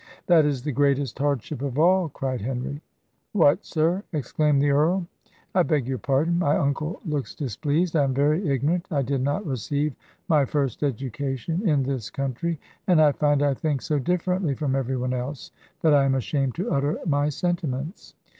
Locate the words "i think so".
13.43-13.99